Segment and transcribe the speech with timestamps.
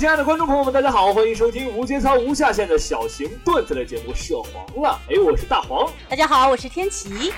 [0.00, 4.98] 亲爱的观众朋友们，大家好，欢迎收听无节操、无下限的小型段子类节目《涉黄了》。
[5.14, 5.92] 哎，我是大黄。
[6.08, 7.30] 大家好，我是天琪。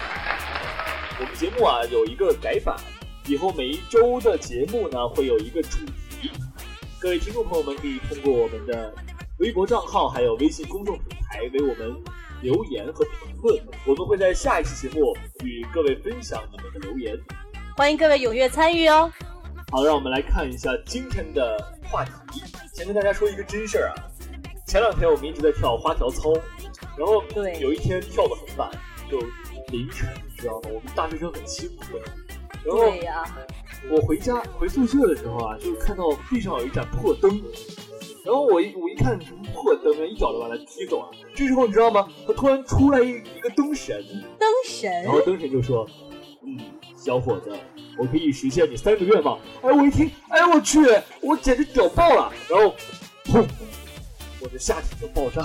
[1.18, 2.76] 我们节目啊有一个改版，
[3.26, 5.78] 以后每一周的节目呢会有一个主
[6.08, 6.30] 题。
[7.00, 8.94] 各位听众朋友们可以通过我们的
[9.40, 11.92] 微博账号还有微信公众平台为我们
[12.42, 15.12] 留言和评论，我们会在下一期节目
[15.44, 17.18] 与各位分享你们的留言。
[17.76, 19.10] 欢迎各位踊跃参与哦。
[19.72, 21.56] 好，让我们来看一下今天的
[21.90, 22.42] 话题。
[22.74, 24.04] 先跟大家说一个真事儿啊，
[24.66, 26.30] 前两天我们一直在跳花条操，
[26.94, 28.70] 然后对有一天跳得很晚，
[29.10, 29.18] 就
[29.68, 30.68] 凌晨，你知道吗？
[30.74, 32.04] 我们大学生很辛苦的。
[32.62, 33.24] 然后对呀、
[33.90, 37.42] 我回家回宿舍的时候啊，就看到地上有一盏破灯，
[38.26, 41.10] 然后我一我一看什么破灯啊，一脚就把它踢走了。
[41.34, 42.06] 这时候你知道吗？
[42.26, 44.04] 他突然出来一一个灯神，
[44.38, 45.88] 灯神然后灯神就说
[46.44, 46.60] ：“嗯，
[46.94, 47.50] 小伙子，
[47.98, 50.80] 我可以实现你三个愿望。”哎，我一听，哎，我去，
[51.20, 52.32] 我简直屌爆了！
[52.48, 52.74] 然后，
[53.26, 53.44] 砰，
[54.40, 55.42] 我的下体就爆炸。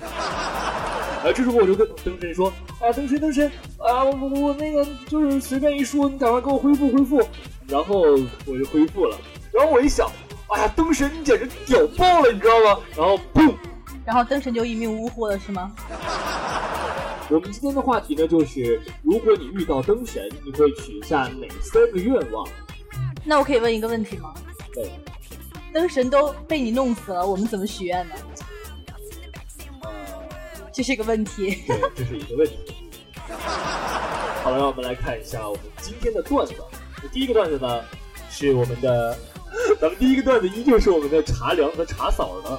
[1.24, 7.20] 哎，这时候我就跟灯神说：“啊，灯神，灯神，啊，我我我那个就是随便一说，你赶快给我恢复恢复。”
[7.66, 8.00] 然后
[8.46, 9.18] 我就恢复了。
[9.52, 10.08] 然后我一想，
[10.54, 12.80] 哎呀，灯神你简直屌爆了，你知道吗？
[12.96, 13.52] 然后砰。
[14.04, 15.72] 然后灯神就一命呜呼了，是吗？
[17.30, 22.48] 我们今天的话题呢，就是如果你遇到灯神，你会许下哪三个愿望？
[23.22, 24.32] 那我可以问一个问题吗？
[24.72, 24.90] 对，
[25.72, 28.14] 灯神都被你弄死了，我们怎么许愿呢？
[30.72, 31.62] 这是个问题。
[31.66, 32.56] 对，这是一个问题。
[34.42, 36.54] 好了，让我们来看一下我们今天的段子。
[37.12, 37.84] 第一个段子呢，
[38.30, 39.18] 是我们的，
[39.78, 42.58] 咱们第一个段子依旧是我们的茶凉和茶嫂的。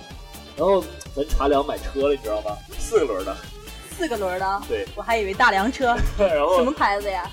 [0.55, 0.83] 然后
[1.15, 2.55] 咱茶凉买车了，你知道吗？
[2.77, 3.35] 四个轮的，
[3.99, 7.29] 四个轮儿的，对，我还以为大梁车， 然后什么牌子呀？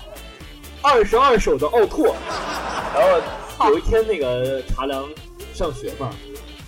[0.81, 2.13] 二十二手的奥拓。
[2.93, 3.21] 然
[3.57, 5.07] 后有一天那个茶凉
[5.53, 6.09] 上学嘛，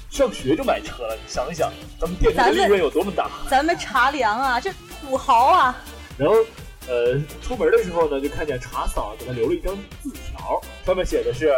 [0.09, 3.29] 上学就买车了，你想一想，咱们店里的利润有多么大。
[3.49, 4.71] 咱们茶凉啊，这
[5.01, 5.75] 土豪啊！
[6.17, 6.35] 然后，
[6.87, 11.53] 呃，出门的时候呢，就看见茶嫂给他留了一张字条，上面写的是，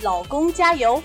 [0.00, 1.00] 老公加油！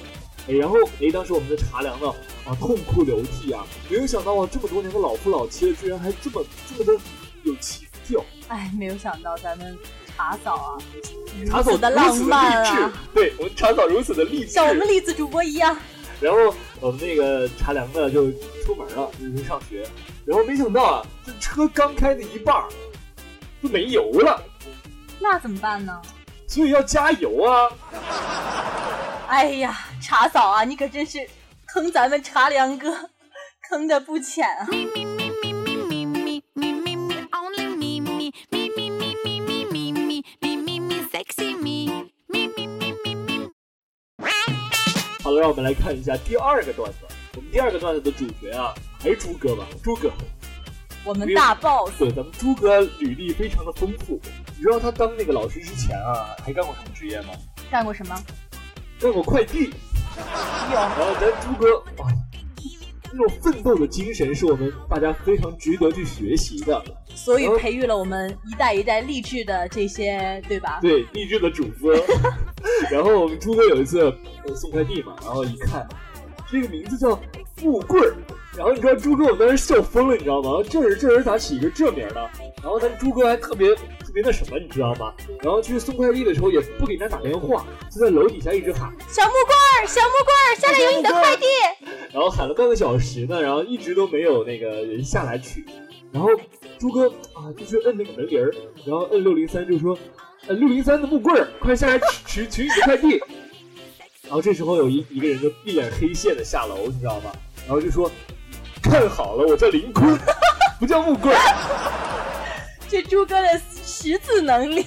[0.48, 2.08] 哎，然后哎，当时我们的茶凉呢，
[2.46, 7.04] 啊，痛哭流涕啊，没有想到啊，这么多年的老夫老妻了，居然还这么这么的
[7.44, 9.78] 有情调，哎，没有想到咱们
[10.16, 10.78] 茶嫂啊，
[11.50, 14.52] 茶嫂如此的浪漫啊志，，对我们茶嫂如此的励志。
[14.52, 15.78] 像我们栗子主播一样。
[16.20, 18.30] 然后我们那个茶凉呢就
[18.66, 19.88] 出门了，就去上学，
[20.26, 22.68] 然后没想到啊，这车刚开的一半儿
[23.64, 24.44] 就没油了，
[25.20, 26.02] 那怎么办呢？
[26.48, 27.70] 所以要加油啊。
[29.30, 31.20] 哎呀，茶嫂啊，你可真是
[31.68, 33.12] 坑咱们茶凉哥，
[33.70, 34.66] 坑的不浅啊！
[45.24, 46.98] 好了，让我们来看一下第二个段子。
[47.36, 50.12] 我们第二个段子的主角啊，还是朱哥吧，朱哥。
[51.06, 52.00] 我们大 boss。
[52.00, 54.20] 对，咱们朱哥履历非常的丰富。
[54.58, 57.30] 你知道他当那个老师之前啊，还干过什么职业吗？
[57.70, 58.20] 干过什么？
[59.00, 59.70] 干过快递。
[60.72, 62.12] 然后咱朱哥啊，
[63.12, 66.84] 那种奋斗的精神是我们大家非常值得去学习的。
[67.16, 70.80] 所以培育了我们一代一代励志的这些，对吧？
[70.82, 71.94] 对，励志的主播。
[72.92, 74.02] 然后我们朱哥有一次
[74.46, 75.88] 呃送快递嘛，然后一看，
[76.52, 77.20] 这个名字叫
[77.56, 78.14] 富贵儿。
[78.60, 80.62] 然后你知道朱哥我们当时笑疯了，你知道吗？
[80.70, 82.20] 这人这人咋起一个这名呢？
[82.62, 85.14] 然后咱朱哥还特别特别那什么，你知道吗？
[85.42, 91.46] 然后去送快递的时候也不给人家打电话，就在楼底下一直喊，小木棍儿，小木棍儿，下来有你的快递。
[92.12, 95.66] 然后喊了半个小时呢，然后一直都没有那个人下来取。
[96.12, 96.28] 然后
[96.78, 98.52] 朱哥啊，就去摁那个门铃儿，
[98.84, 99.98] 然后摁六零三就说
[100.48, 103.22] ：“呃，六零三的木棍儿，快下来取取取你的快递。”
[104.28, 107.32] 然后这时候有一一个人就一脸黑线的下楼，你知道吗？
[107.66, 108.12] 然后就说
[108.90, 110.18] ：“看好了，我叫林坤，
[110.80, 111.40] 不叫木棍儿。
[112.90, 114.84] 这朱哥的识字能力，”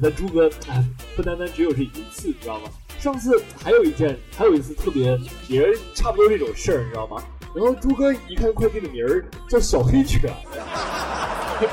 [0.00, 0.84] 咱猪哥哎，
[1.16, 2.70] 不单单只有这一次，你知道吗？
[3.00, 5.18] 上次还有一件，还有一次特别
[5.48, 7.22] 也是差不多这种事儿，你知道吗？
[7.54, 10.32] 然后朱哥一看快递的名儿叫小黑犬，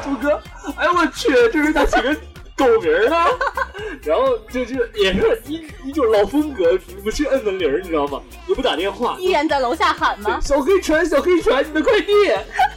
[0.04, 0.42] 朱哥，
[0.76, 2.16] 哎我去，这是咋起个
[2.58, 3.16] 狗名儿呢？
[4.04, 8.22] 然后就是也是一一种老风格，不去摁门铃，你知道吗？
[8.48, 10.40] 也不打电话，依然在楼下喊吗？
[10.42, 12.12] 小黑船，小黑船你的快递。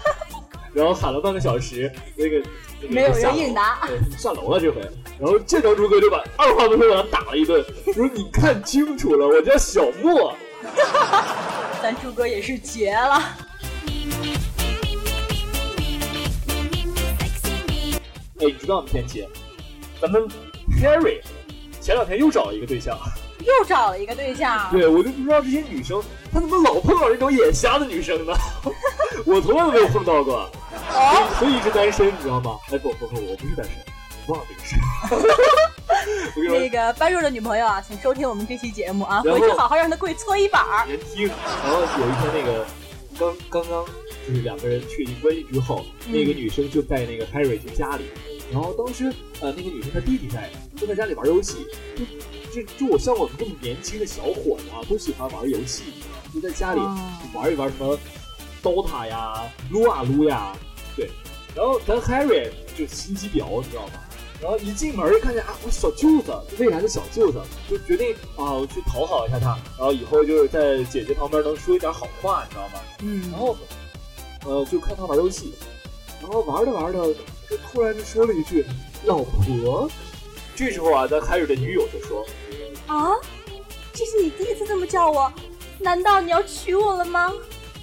[0.73, 2.43] 然后喊了半个小时，那个
[2.89, 3.89] 没有人应答，
[4.19, 4.81] 上楼了这回。
[5.19, 7.65] 然后见着朱哥就把二话不说把他打了一顿，
[7.95, 10.35] 说你看清楚了，我叫小莫。
[11.83, 13.23] 咱朱哥也是绝了。
[18.39, 18.89] 哎，你知道吗？
[18.91, 19.27] 天气？
[20.01, 20.27] 咱们
[20.81, 21.21] Harry
[21.81, 22.99] 前两天又找了一个对象，
[23.41, 24.69] 又找了一个对象。
[24.71, 26.03] 对，我就不知道这些女生，
[26.33, 28.33] 她怎么老碰到这种眼瞎的女生呢？
[29.25, 30.51] 我从来都没有碰到过，
[30.91, 32.59] 哦，所以一直单身，你知道吗？
[32.71, 33.75] 哎，不不不，我不是单身，
[34.27, 34.77] 我忘了这个事。
[36.37, 40.87] 那个般若的女朋友啊，请收听我们这期节目啊，回去好好让她跪搓衣板儿。
[40.87, 41.27] 年轻。
[41.27, 42.67] 然后有一天，那个
[43.19, 43.85] 刚刚刚
[44.27, 48.05] 就是两个人确定关系之后，嗯那个女生就在那个 Harry 的家里，
[48.53, 51.67] 然后当时呃那个女生她弟弟在，就在家里玩游戏，
[51.97, 55.83] 就就就我像我们这么年轻的小伙子啊，都喜欢玩游戏，
[56.33, 56.99] 就在家里哦
[57.35, 57.99] 玩一玩什么
[58.63, 60.57] DOTA 呀、撸啊撸呀，
[60.97, 61.11] 对。
[61.55, 63.93] 然后咱 Harry 就心机婊，你知道吗？
[64.43, 67.41] 然后一进门就看见啊，我小舅子，未来的小舅子，
[67.71, 72.81] 就决定啊，我去讨好一下他，然后以后就是在姐姐旁边能说一点好话，你知道吗？
[73.01, 73.57] 嗯然后，
[74.45, 75.55] 呃，就看他玩游戏，
[76.21, 77.15] 然后玩着玩着，
[77.49, 78.65] 就突然就说了一句
[79.05, 79.89] “老婆”。
[80.57, 82.25] 这时候啊，咱 Harry 的女友就说
[82.87, 83.13] 啊，
[83.93, 85.31] 这是你第一次这么叫我，
[85.79, 87.33] 难道你要娶我了吗？：“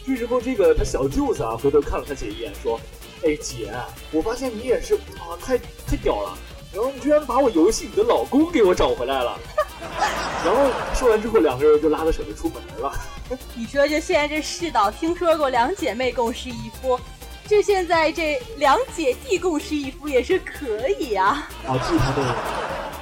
[0.07, 2.79] 这时候这个他小舅子啊，回头看了他姐一眼，说
[3.23, 3.71] ：‘哎姐，
[4.11, 6.37] 我发现你也是啊，太太屌了，
[6.73, 9.39] 然后你居然把我游戏里的老公给我找回来了。
[10.43, 12.91] ’然后说完之后，两个人就拉着手就出门了。
[13.55, 16.99] 你说就现在这世道，听说过两姐妹共侍一夫，
[17.47, 22.35] 这现在这两姐弟共侍一夫也是可以啊，啊，祝他们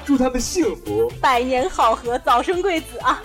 [0.05, 1.11] 祝他们幸福。
[1.21, 3.21] 百年好合，早生贵子啊！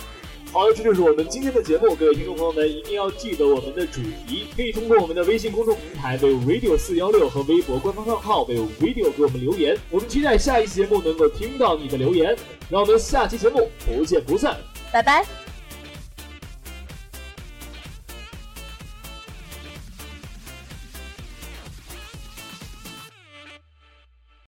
[0.53, 12.37] 好，这就是我们今天的节目，各位听众朋友们一定要记得我们的主题，可以通过我们的微信公众平台为 radio 四幺六和微博官方账号为 radio 给我们留言，我们期待下一期节目能够听到你的留言，
[12.71, 14.57] 让我们下期节目不见不散。
[14.93, 15.56] 拜拜。